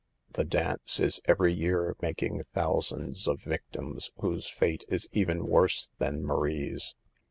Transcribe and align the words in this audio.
The 0.33 0.45
dance 0.45 0.99
is 0.99 1.21
every 1.25 1.53
year 1.53 1.95
making, 2.01 2.41
thousands 2.45 3.27
of 3.27 3.41
victims 3.43 4.09
whose 4.17 4.47
fate 4.49 4.83
is 4.89 5.07
even 5.13 5.45
worse 5.45 5.89
than 5.99 6.25
Marie's. 6.25 6.95